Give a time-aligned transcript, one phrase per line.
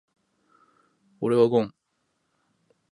[1.19, 1.75] 俺はゴン。